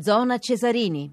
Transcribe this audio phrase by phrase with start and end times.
[0.00, 1.10] Zona Cesarini.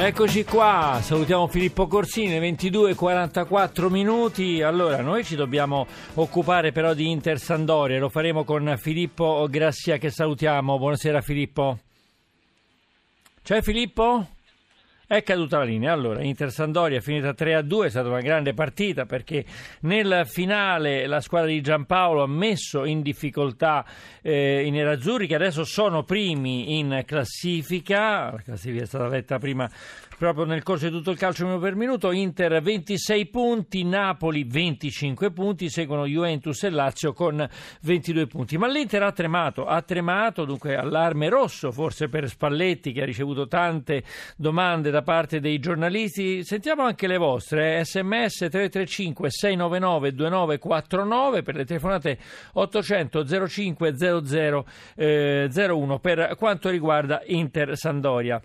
[0.00, 4.62] Eccoci qua, salutiamo Filippo Corsini, 22.44 minuti.
[4.62, 10.10] Allora, noi ci dobbiamo occupare però di Inter Sandoria, lo faremo con Filippo Grassia che
[10.10, 10.78] salutiamo.
[10.78, 11.78] Buonasera Filippo.
[13.42, 14.26] C'è Filippo?
[15.10, 15.90] È caduta la linea.
[15.90, 19.42] Allora, Inter Sandoria è finita 3-2, è stata una grande partita perché
[19.80, 23.86] nel finale la squadra di Giampaolo ha messo in difficoltà
[24.20, 28.32] eh, i nerazzurri che adesso sono primi in classifica.
[28.32, 29.66] La classifica è stata letta prima
[30.18, 32.10] proprio nel corso di tutto il calcio minuto per minuto.
[32.10, 37.48] Inter 26 punti, Napoli 25 punti, seguono Juventus e Lazio con
[37.82, 38.58] 22 punti.
[38.58, 43.46] Ma l'Inter ha tremato, ha tremato, dunque allarme rosso forse per Spalletti che ha ricevuto
[43.46, 44.02] tante
[44.36, 46.44] domande da parte dei giornalisti.
[46.44, 52.18] Sentiamo anche le vostre, sms 335 699 2949 per le telefonate
[52.54, 54.66] 800 05 00
[54.96, 58.42] eh, 01 per quanto riguarda Inter Sandoria.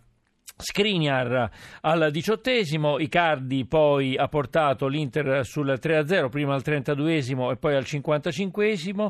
[0.55, 1.49] Skriniar
[1.81, 7.83] al diciottesimo, Icardi poi ha portato l'Inter sul 3-0, prima al 32esimo e poi al
[7.83, 9.07] 55esimo,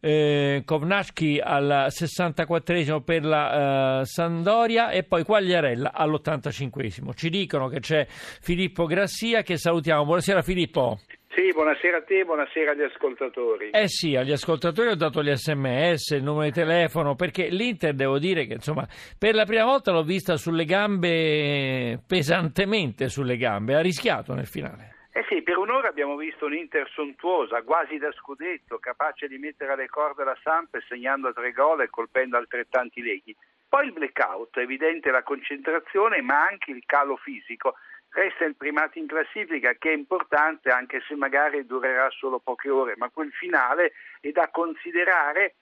[0.00, 7.12] eh, Kovnacki al 64esimo per la eh, Sandoria e poi Quagliarella all'85esimo.
[7.14, 10.04] Ci dicono che c'è Filippo Grassia che salutiamo.
[10.04, 10.98] Buonasera Filippo.
[11.34, 13.70] Sì, buonasera a te, buonasera agli ascoltatori.
[13.70, 18.20] Eh sì, agli ascoltatori ho dato gli sms, il numero di telefono, perché l'Inter devo
[18.20, 18.86] dire che insomma
[19.18, 25.08] per la prima volta l'ho vista sulle gambe, pesantemente sulle gambe, ha rischiato nel finale.
[25.12, 29.88] Eh sì, per un'ora abbiamo visto un'Inter sontuosa, quasi da scudetto, capace di mettere alle
[29.88, 33.34] corde la Samp segnando tre gol e colpendo altrettanti leghi.
[33.68, 37.74] Poi il blackout, evidente la concentrazione ma anche il calo fisico
[38.14, 42.94] resta il primato in classifica che è importante anche se magari durerà solo poche ore,
[42.96, 45.54] ma quel finale è da considerare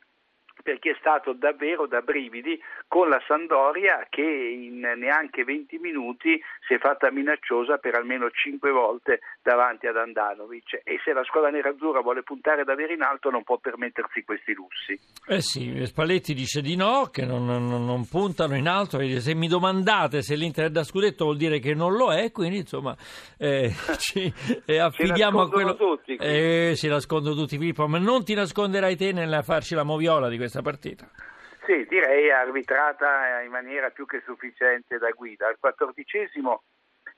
[0.62, 6.74] perché è stato davvero da brividi con la Sandoria che in neanche 20 minuti si
[6.74, 10.80] è fatta minacciosa per almeno 5 volte davanti ad Andanovic.
[10.84, 14.98] E se la squadra nerazzurra vuole puntare davvero in alto non può permettersi questi lussi.
[15.26, 19.48] Eh sì, Spalletti dice di no, che non, non, non puntano in alto, se mi
[19.48, 22.96] domandate se l'Inter è da scudetto vuol dire che non lo è, quindi insomma
[23.38, 24.32] eh, ci
[24.66, 25.76] eh, affidiamo a quello...
[25.76, 30.28] Tutti, eh, si nascondono tutti Filippo, ma non ti nasconderai te nel farci la moviola
[30.28, 31.08] di questa partita.
[31.64, 35.46] Sì, direi arbitrata in maniera più che sufficiente da guida.
[35.46, 36.64] Al quattordicesimo,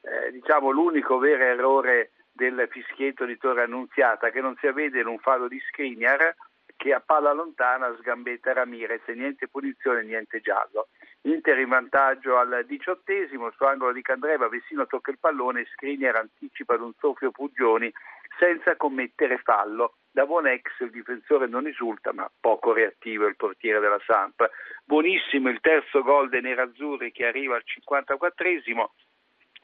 [0.03, 5.07] eh, diciamo, l'unico vero errore del fischietto di Torre Annunziata che non si avvede in
[5.07, 6.35] un fallo di Skriniar
[6.77, 10.89] che a palla lontana sgambetta Ramirez, niente punizione, niente giallo.
[11.23, 16.75] Inter in vantaggio al diciottesimo, su angolo di Candreva, Vessino tocca il pallone Skriniar anticipa
[16.75, 17.91] ad un soffio Puggioni
[18.39, 19.95] senza commettere fallo.
[20.15, 24.49] Da buon ex il difensore non esulta, ma poco reattivo il portiere della Samp.
[24.85, 28.91] Buonissimo il terzo gol dei nerazzurri che arriva al 54esimo.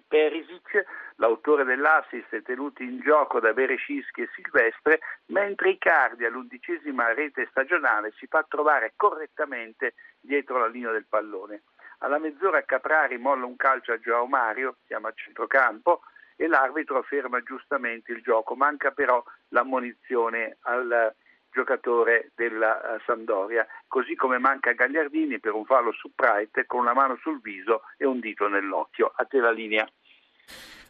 [0.09, 0.85] Perisic,
[1.19, 8.13] l'autore dell'assist, è tenuto in gioco da Berescischi e Silvestre, mentre Icardi all'undicesima rete stagionale
[8.17, 11.63] si fa trovare correttamente dietro la linea del pallone.
[11.99, 16.01] Alla mezz'ora Caprari molla un calcio a Joao Mario, siamo a centrocampo,
[16.41, 18.57] e l'arbitro ferma giustamente il gioco.
[18.57, 21.15] Manca però l'ammonizione al
[21.51, 26.95] giocatore della eh, Sandoria, così come manca Gagliardini per un fallo su Prite con una
[26.95, 29.13] mano sul viso e un dito nell'occhio.
[29.15, 29.87] A te la linea.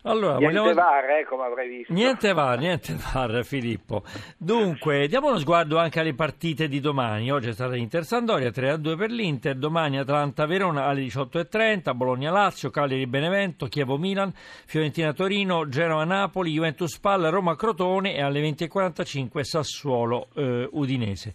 [0.03, 0.75] Allora, niente vogliamo...
[0.75, 1.93] VAR, eh, come avrai visto.
[1.93, 4.03] Niente VAR, niente VAR, Filippo.
[4.39, 7.31] Dunque, diamo uno sguardo anche alle partite di domani.
[7.31, 14.33] Oggi è stata Inter Sandoria 3-2 per l'Inter, domani Atalanta-Verona alle 18.30, Bologna-Lazio, Cagliari-Benevento, Chievo-Milan,
[14.35, 21.35] Fiorentina-Torino, Genova-Napoli, Juventus-Palla, Roma-Crotone e alle 20.45 Sassuolo-Udinese.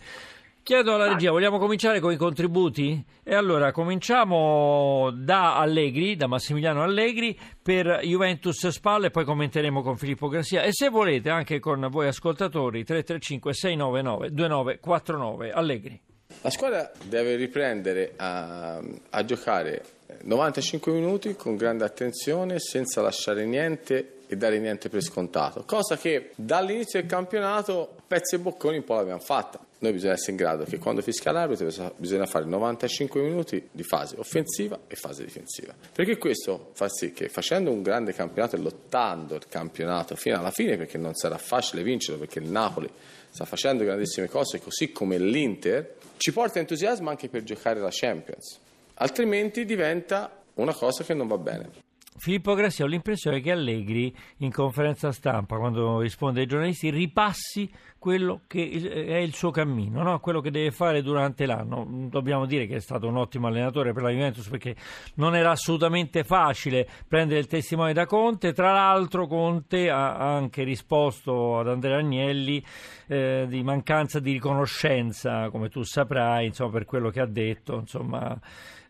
[0.66, 3.00] Chiedo alla regia, vogliamo cominciare con i contributi?
[3.24, 9.96] E allora cominciamo da Allegri, da Massimiliano Allegri per Juventus Spalle e poi commenteremo con
[9.96, 16.02] Filippo Grassia e se volete anche con voi ascoltatori 335 699 2949 Allegri.
[16.42, 18.81] La squadra deve riprendere a,
[19.12, 19.86] a giocare
[20.24, 26.31] 95 minuti con grande attenzione senza lasciare niente e dare niente per scontato, cosa che
[26.34, 29.64] dall'inizio del campionato pezzi e bocconi un po' l'abbiamo fatta.
[29.77, 34.16] Noi bisogna essere in grado che quando fischia l'arbitro bisogna fare 95 minuti di fase
[34.18, 35.74] offensiva e fase difensiva.
[35.92, 40.51] Perché questo fa sì che facendo un grande campionato e lottando il campionato fino alla
[40.51, 42.89] fine, perché non sarà facile vincerlo, perché il Napoli
[43.30, 48.60] sta facendo grandissime cose, così come l'Inter, ci porta entusiasmo anche per giocare la Champions.
[48.95, 51.85] Altrimenti diventa una cosa che non va bene.
[52.17, 57.69] Filippo Grassi, ho l'impressione che Allegri in conferenza stampa, quando risponde ai giornalisti, ripassi
[58.00, 60.19] quello che è il suo cammino, no?
[60.19, 61.85] quello che deve fare durante l'anno.
[62.09, 64.75] Dobbiamo dire che è stato un ottimo allenatore per la Juventus perché
[65.15, 68.53] non era assolutamente facile prendere il testimone da Conte.
[68.53, 72.63] Tra l'altro Conte ha anche risposto ad Andrea Agnelli
[73.07, 77.79] eh, di mancanza di riconoscenza, come tu saprai, insomma, per quello che ha detto.
[77.79, 78.39] Insomma,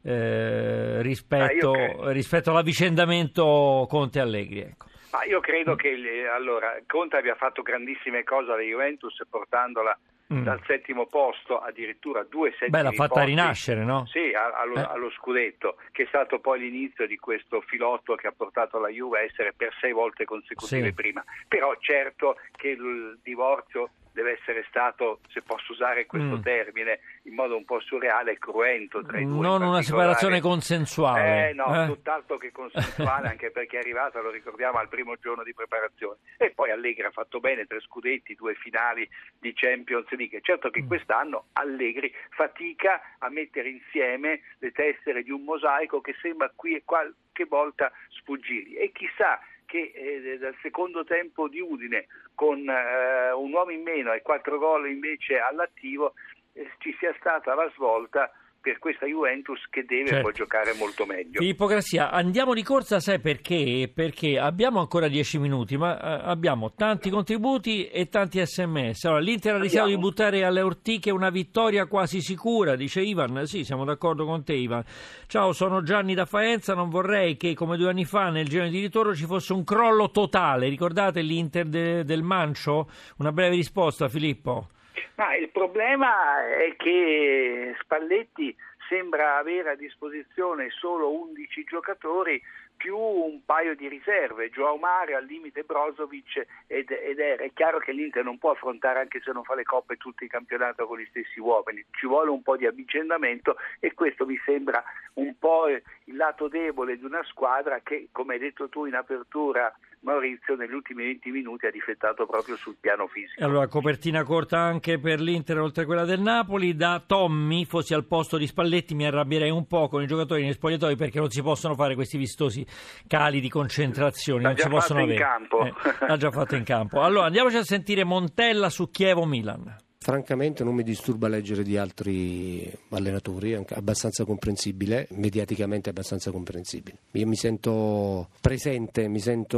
[0.06, 4.60] eh, rispetto, ah, rispetto, all'avvicendamento Conte Allegri.
[4.60, 4.86] Ecco.
[5.12, 5.96] Ma io credo che
[6.32, 9.98] allora, Conte abbia fatto grandissime cose alla Juventus portandola
[10.32, 10.44] mm.
[10.44, 14.06] dal settimo posto addirittura due settimi Beh, l'ha fatta posti, rinascere, no?
[14.08, 14.88] Sì, allo, eh.
[14.88, 19.20] allo, scudetto, che è stato poi l'inizio di questo filotto che ha portato la Juve
[19.20, 20.94] a essere per sei volte consecutive sì.
[20.94, 21.24] prima.
[21.48, 26.42] Però certo che il divorzio deve essere stato, se posso usare questo mm.
[26.42, 29.42] termine, in modo un po' surreale e cruento tra i due.
[29.42, 31.50] Non una separazione consensuale.
[31.50, 31.86] Eh, no, eh.
[31.88, 36.20] tutt'altro che consensuale, anche perché è arrivata, lo ricordiamo, al primo giorno di preparazione.
[36.38, 39.08] E poi Allegri ha fatto bene, tre scudetti, due finali
[39.38, 40.40] di Champions League.
[40.42, 40.88] Certo che mm.
[40.88, 46.84] quest'anno Allegri fatica a mettere insieme le tessere di un mosaico che sembra qui e
[46.86, 48.78] qualche volta sfuggirgli.
[48.78, 49.42] E chissà
[49.76, 54.58] che eh, dal secondo tempo di Udine con eh, un uomo in meno e quattro
[54.58, 56.14] gol invece all'attivo
[56.54, 58.32] eh, ci sia stata la svolta
[58.66, 60.24] per questa Juventus che deve certo.
[60.24, 61.40] poi giocare molto meglio.
[61.40, 63.92] Filippo Grassia, andiamo di corsa, sai perché?
[63.94, 69.06] Perché abbiamo ancora dieci minuti, ma eh, abbiamo tanti contributi e tanti sms.
[69.06, 73.46] Allora, l'Inter ha rischiato di buttare alle ortiche una vittoria quasi sicura, dice Ivan.
[73.46, 74.84] Sì, siamo d'accordo con te, Ivan.
[75.28, 76.74] Ciao, sono Gianni da Faenza.
[76.74, 80.10] Non vorrei che, come due anni fa, nel girone di ritorno ci fosse un crollo
[80.10, 80.70] totale.
[80.70, 82.90] Ricordate l'Inter de- del Mancio?
[83.18, 84.70] Una breve risposta, Filippo.
[85.16, 88.56] Ma il problema è che Spalletti
[88.88, 92.42] sembra avere a disposizione solo 11 giocatori
[92.76, 97.80] più un paio di riserve, Joao Mario al limite Brozovic ed, ed è, è, chiaro
[97.80, 101.00] che l'Inter non può affrontare anche se non fa le coppe tutto il campionato con
[101.00, 104.84] gli stessi uomini, ci vuole un po' di avvicendamento e questo mi sembra
[105.14, 109.74] un po' il lato debole di una squadra che come hai detto tu in apertura
[110.06, 113.44] Maurizio negli ultimi 20 minuti ha difettato proprio sul piano fisico.
[113.44, 116.76] Allora, copertina corta anche per l'Inter oltre a quella del Napoli.
[116.76, 120.54] Da Tommy, fossi al posto di Spalletti, mi arrabbierei un po' con i giocatori nei
[120.54, 122.66] spogliatoi perché non si possono fare questi vistosi
[123.08, 124.42] cali di concentrazione.
[124.42, 125.24] L'ha non si possono avere.
[125.64, 125.74] Eh,
[126.08, 127.02] l'ha già fatto in campo.
[127.02, 129.85] Allora, andiamoci a sentire Montella su Chievo-Milan.
[130.06, 137.00] Francamente non mi disturba leggere di altri allenatori, abbastanza comprensibile, mediaticamente abbastanza comprensibile.
[137.14, 139.58] Io mi sento presente, mi sento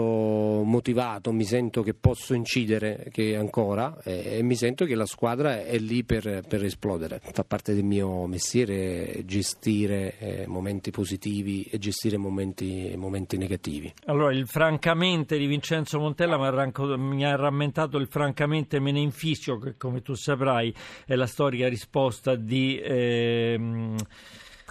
[0.64, 5.66] motivato, mi sento che posso incidere che ancora e, e mi sento che la squadra
[5.66, 7.20] è lì per, per, esplodere.
[7.22, 13.94] Fa parte del mio mestiere gestire eh, momenti positivi e gestire momenti, momenti, negativi.
[14.06, 19.76] Allora il francamente di Vincenzo Montella mi ha rammentato il francamente me ne infischio che
[19.76, 20.74] come tu sai saprai,
[21.06, 22.80] è la storica risposta di...
[22.82, 23.96] Ehm,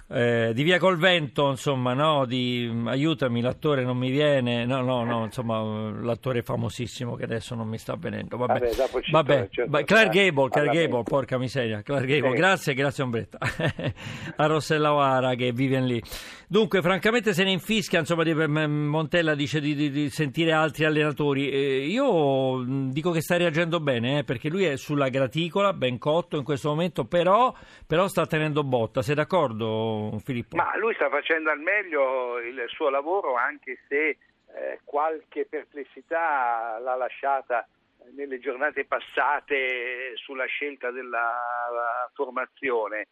[0.09, 2.25] eh, di Via col Vento, insomma, no?
[2.25, 5.61] Di, aiutami, l'attore non mi viene, no, no, no, insomma,
[6.01, 8.37] l'attore famosissimo che adesso non mi sta venendo.
[8.37, 9.47] Vabbè, Vabbè, Vabbè.
[9.49, 12.35] Certo Clark Gable, Clark Gable, porca miseria, Clark Gable, sì.
[12.37, 13.37] grazie, grazie Ombretta,
[14.37, 16.01] a Rossella O'Hara che vive lì.
[16.49, 21.49] Dunque, francamente se ne infischia, insomma, di, Montella dice di, di, di sentire altri allenatori.
[21.49, 26.37] Eh, io dico che sta reagendo bene, eh, perché lui è sulla graticola, ben cotto
[26.37, 27.53] in questo momento, però,
[27.85, 29.96] però sta tenendo botta, sei d'accordo?
[30.23, 30.55] Filippo?
[30.55, 34.17] Ma lui sta facendo al meglio il suo lavoro anche se
[34.53, 37.67] eh, qualche perplessità l'ha lasciata
[38.15, 43.07] nelle giornate passate sulla scelta della formazione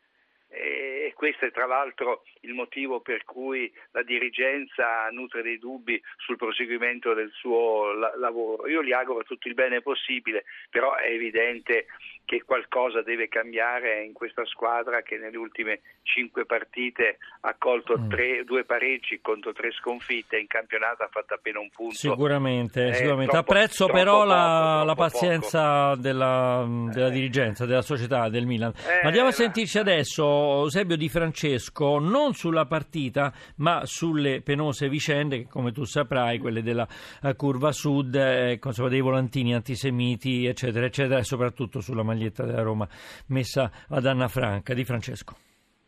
[0.49, 6.35] e questo è tra l'altro il motivo per cui la dirigenza nutre dei dubbi sul
[6.37, 8.67] proseguimento del suo la- lavoro.
[8.67, 11.87] Io gli auguro tutto il bene possibile, però è evidente
[12.25, 18.09] che qualcosa deve cambiare in questa squadra che nelle ultime cinque partite ha colto mm.
[18.09, 21.95] tre, due pareggi contro tre sconfitte, in campionato ha fatto appena un punto.
[21.95, 23.31] Sicuramente, eh, sicuramente.
[23.31, 28.73] Troppo, apprezzo però poco, la, la, pazienza della, della, dirigenza, della società, del Milan.
[28.75, 30.25] Eh, Andiamo a sentirci adesso
[30.61, 36.61] Eusebio Di Francesco non sulla partita ma sulle penose vicende che come tu saprai, quelle
[36.61, 36.87] della
[37.21, 42.61] eh, curva sud, eh, insomma, dei volantini antisemiti eccetera eccetera e soprattutto sulla maglietta della
[42.61, 42.87] Roma
[43.27, 44.73] messa ad Anna Franca.
[44.73, 45.35] Di Francesco.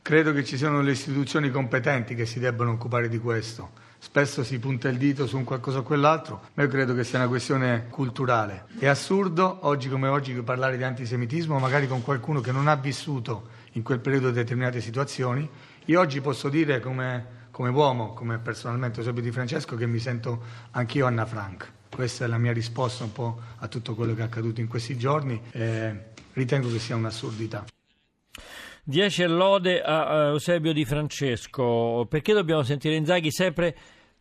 [0.02, 3.87] Credo che ci siano le istituzioni competenti che si debbano occupare di questo.
[4.00, 7.20] Spesso si punta il dito su un qualcosa o quell'altro, ma io credo che sia
[7.20, 8.66] una questione culturale.
[8.78, 13.50] È assurdo, oggi come oggi, parlare di antisemitismo, magari con qualcuno che non ha vissuto
[13.74, 15.50] in quel periodo determinate situazioni.
[15.86, 20.44] Io oggi posso dire come, come uomo, come personalmente Eusebio Di Francesco, che mi sento
[20.72, 21.72] anch'io Anna Frank.
[21.90, 24.98] questa è la mia risposta un po' a tutto quello che è accaduto in questi
[24.98, 25.42] giorni.
[25.52, 27.66] Eh, ritengo che sia un'assurdità.
[28.90, 32.06] 10 lode a Eusebio Di Francesco.
[32.10, 33.76] Perché dobbiamo sentire Inzaghi sempre,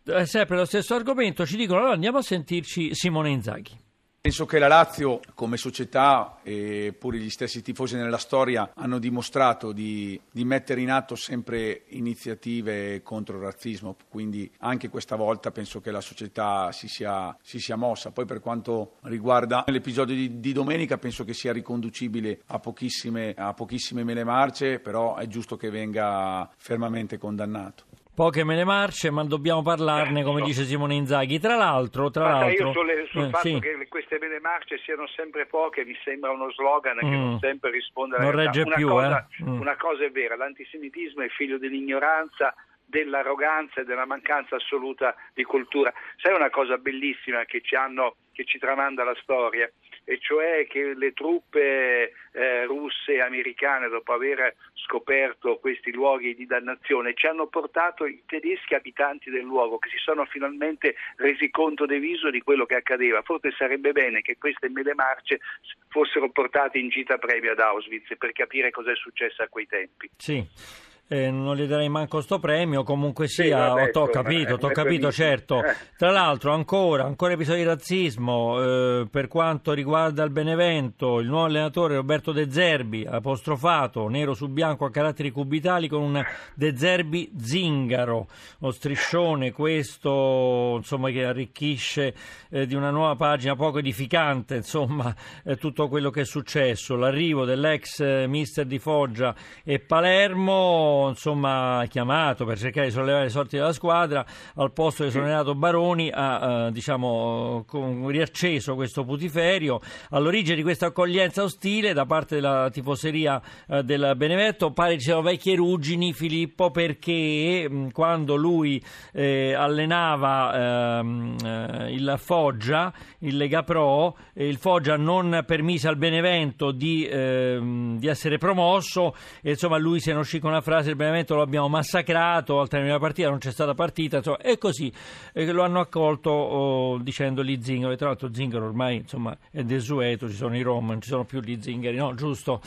[0.05, 1.47] eh, sempre lo stesso argomento?
[1.47, 3.86] Ci dicono allora andiamo a sentirci Simone Inzaghi.
[4.27, 9.71] Penso che la Lazio come società e pure gli stessi tifosi nella storia hanno dimostrato
[9.71, 15.81] di, di, mettere in atto sempre iniziative contro il razzismo, quindi anche questa volta penso
[15.81, 18.11] che la società si sia, si sia mossa.
[18.11, 23.55] Poi per quanto riguarda l'episodio di, di, domenica penso che sia riconducibile a pochissime, a
[23.55, 27.85] pochissime mele marce, però è giusto che venga fermamente condannato.
[28.17, 31.39] Poche me ne marce, ma dobbiamo parlarne, come dice Simone Inzaghi.
[31.39, 32.67] Tra l'altro, tra Guarda, l'altro...
[32.69, 33.61] io sul, sul eh, fatto sì.
[33.61, 37.13] che queste mele marce siano sempre poche mi sembra uno slogan che Mm.
[37.13, 38.53] non sempre risponde alla Non realtà.
[38.53, 39.45] regge una più, cosa, eh.
[39.45, 39.61] Mm.
[39.61, 42.55] una cosa è vera, l'antisemitismo è figlio dell'ignoranza,
[42.87, 45.93] dell'arroganza e della mancanza assoluta di cultura.
[46.17, 49.71] Sai una cosa bellissima che ci, hanno, che ci tramanda la storia?
[50.09, 56.47] E cioè che le truppe eh, russe e americane, dopo aver scoperto questi luoghi di
[56.47, 61.87] dannazione, ci hanno portato i tedeschi abitanti del luogo che si sono finalmente resi conto
[61.87, 63.23] del viso di quello che accadeva.
[63.23, 65.41] Forse sarebbe bene che queste mele marce
[65.89, 70.09] fossero portate in gita previa ad Auschwitz per capire cosa è successo a quei tempi.
[70.17, 70.86] Sì.
[71.09, 74.71] Eh, non gli darei manco sto premio, comunque Sì, sia, vabbè, ho capito, eh, t'ho
[74.71, 75.63] è capito, certo.
[75.63, 75.73] Eh.
[75.97, 81.45] Tra l'altro ancora, ancora episodi di razzismo, eh, per quanto riguarda il Benevento, il nuovo
[81.45, 87.31] allenatore Roberto De Zerbi, apostrofato, nero su bianco a caratteri cubitali con un De Zerbi
[87.39, 88.27] zingaro,
[88.59, 92.15] lo striscione questo, insomma, che arricchisce
[92.51, 95.15] eh, di una nuova pagina poco edificante, insomma,
[95.61, 99.33] tutto quello che è successo, l'arrivo dell'ex mister di Foggia
[99.63, 104.25] e Palermo, insomma, chiamato per cercare di sollevare le sorti della squadra,
[104.55, 109.81] al posto di esonerato Baroni ha, eh, diciamo, con- riacceso questo putiferio.
[110.11, 115.23] All'origine di questa accoglienza ostile da parte della tifoseria eh, del Benevento pare ci siano
[115.23, 123.63] vecchie ruggini, Filippo, perché mh, quando lui eh, allenava ehm, eh, il Foggia, il Lega
[123.63, 129.79] Pro, eh, il Foggia non permise al Benevento di, ehm, di essere promosso e insomma
[129.79, 133.03] lui se ne uscì con una frase il Benevento lo abbiamo massacrato al termine della
[133.03, 134.93] partita non c'è stata partita insomma, e così
[135.33, 140.29] eh, lo hanno accolto oh, dicendogli Zingaro e tra l'altro Zingaro ormai insomma è desueto
[140.29, 142.61] ci sono i Rom non ci sono più gli Zingari no giusto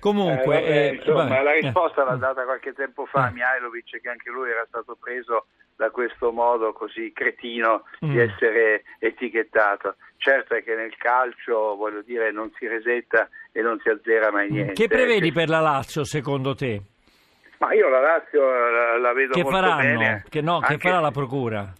[0.00, 1.60] comunque Eh, vabbè, eh, insomma, la eh.
[1.60, 3.32] risposta l'ha data qualche tempo fa Eh.
[3.32, 8.18] Mihailovic che anche lui era stato preso da questo modo così cretino di Mm.
[8.18, 9.96] essere etichettato.
[10.16, 14.50] Certo è che nel calcio, voglio dire, non si resetta e non si azzera mai
[14.50, 14.72] niente.
[14.72, 16.80] che prevedi Eh, per la Lazio secondo te?
[17.58, 19.98] Ma io la Lazio la, la vedo che molto faranno?
[19.98, 20.24] bene.
[20.28, 21.72] che, no, che anche farà la procura?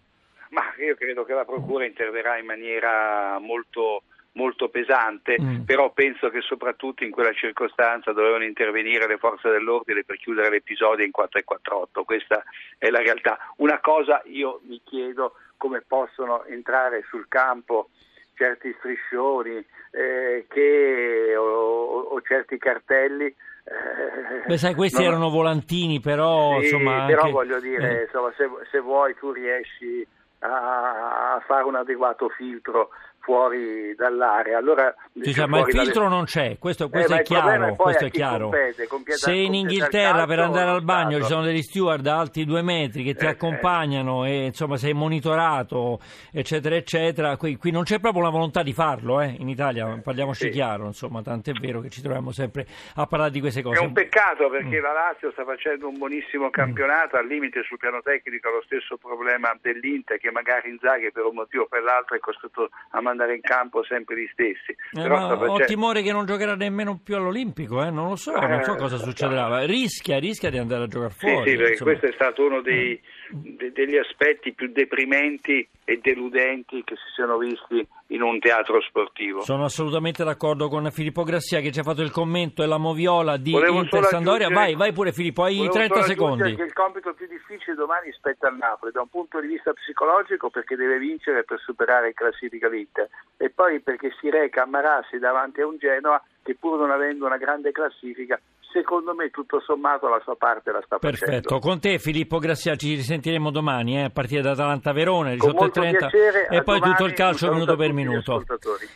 [0.51, 5.63] Ma io credo che la Procura interverrà in maniera molto, molto pesante, Mm.
[5.65, 11.05] però penso che soprattutto in quella circostanza dovevano intervenire le forze dell'ordine per chiudere l'episodio
[11.05, 12.05] in 4 e 48.
[12.05, 12.43] Questa
[12.79, 13.37] è la realtà.
[13.57, 17.91] Una cosa io mi chiedo come possono entrare sul campo
[18.35, 23.35] certi striscioni eh, che, o, o certi cartelli.
[23.67, 27.05] Eh, Beh, sai, questi non- erano volantini, però sì, insomma.
[27.07, 28.03] però anche- voglio dire, eh.
[28.05, 30.07] insomma, se, se vuoi tu riesci
[30.41, 32.91] a, a fare un adeguato filtro
[33.27, 37.19] fuori dall'area, allora Dice, ma il fuori dalle- filtro non c'è, questo, Eh, questo ma
[37.19, 37.67] è chiaro.
[37.67, 38.49] è questo è chi chiaro.
[38.51, 42.63] compete, compete- Se in Inghilterra per andare al bagno ci sono degli steward alti due
[42.63, 45.99] metri che ti Eh, accompagnano e insomma sei monitorato,
[46.33, 47.37] eccetera, eccetera.
[47.37, 50.51] Qui, qui non c'è proprio la volontà di farlo, eh, in Italia, parliamoci Sì.
[50.51, 52.65] chiaro, insomma, tant'è vero che ci troviamo sempre
[52.95, 53.81] a parlare di queste cose.
[53.81, 54.53] È un peccato Mm.
[54.53, 58.63] perché la Lazio sta facendo un buonissimo campionato, al limite sul piano tecnico ha lo
[58.65, 63.01] stesso problema dell'Inter che magari Inzaghi per un motivo o per l'altro è costretto a
[63.01, 64.77] mandare in campo sempre gli stessi.
[64.93, 68.17] Eh, ma sta ho facendo- timore che non giocherà nemmeno più all'Olimpico, eh, non lo
[68.17, 69.65] so, non so Eh, cosa succederà.
[69.65, 71.51] Rischia, rischia di andare a giocare Sì, fuori.
[71.51, 71.91] sì, perché insomma.
[71.91, 77.39] questo è stato uno dei- de- degli aspetti più deprimenti e deludenti che si siano
[77.39, 79.41] visti in un teatro sportivo.
[79.43, 83.37] Sono assolutamente d'accordo con Filippo Grassia che ci ha fatto il commento e la moviola
[83.37, 84.49] di Volevo Inter Sandoria.
[84.49, 86.55] Vai, vai pure Filippo, hai Volevo 30 solo secondi.
[86.57, 90.51] che il compito più difficile domani spetta al Napoli da un punto di vista psicologico
[90.51, 95.19] perché deve vincere per superare in classifica l'Inter e poi perché si reca a Marassi
[95.19, 98.41] davanti a un Genoa che pur non avendo una grande classifica
[98.77, 101.59] secondo me tutto sommato la sua parte la sta Perfetto, facendo.
[101.61, 105.97] con te Filippo Grassia ci risentiremo domani eh, a partire da Atalanta-Verona Con molto 18.30
[105.97, 108.45] piacere, e poi domani, tutto il calcio minuto per minuto.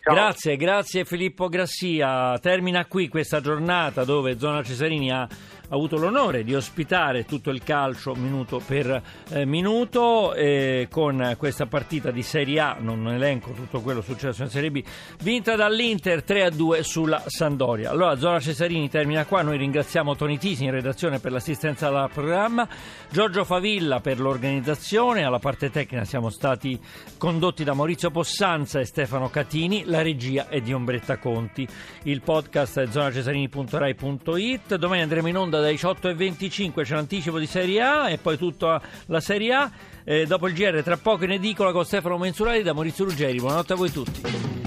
[0.02, 2.38] Grazie, grazie Filippo Grassia.
[2.38, 5.26] Termina qui questa giornata dove Zona Cesarini ha
[5.70, 12.10] avuto l'onore di ospitare tutto il calcio minuto per eh, minuto eh, con questa partita
[12.10, 14.82] di Serie A, non elenco tutto quello successo in Serie B,
[15.22, 17.90] vinta dall'Inter 3-2 sulla Sandoria.
[17.90, 22.68] Allora Zona Cesarini termina qua, noi ringraziamo Toni Tisi in redazione per l'assistenza al programma,
[23.08, 26.78] Giorgio Favilla per l'organizzazione, alla parte tecnica siamo stati
[27.16, 31.66] condotti da Maurizio Possanza e Stefano Catini, la regia è di Ombretta Conti.
[32.04, 38.10] Il podcast è zonacesarini.rai.it, domani andremo in onda dai 18.25, c'è l'anticipo di Serie A
[38.10, 39.70] e poi tutta la Serie A.
[40.04, 43.38] Eh, dopo il GR tra poco in edicola con Stefano Mensurati da Maurizio Ruggeri.
[43.38, 44.59] Buonanotte a voi tutti.